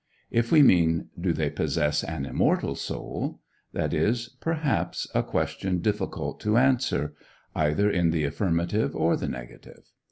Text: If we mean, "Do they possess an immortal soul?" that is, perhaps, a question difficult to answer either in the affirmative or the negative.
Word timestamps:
If 0.31 0.51
we 0.51 0.63
mean, 0.63 1.09
"Do 1.19 1.31
they 1.31 1.51
possess 1.51 2.03
an 2.03 2.25
immortal 2.25 2.73
soul?" 2.73 3.39
that 3.73 3.93
is, 3.93 4.29
perhaps, 4.41 5.05
a 5.13 5.21
question 5.21 5.77
difficult 5.77 6.39
to 6.39 6.57
answer 6.57 7.13
either 7.53 7.87
in 7.87 8.09
the 8.09 8.23
affirmative 8.23 8.95
or 8.95 9.15
the 9.15 9.27
negative. 9.29 9.91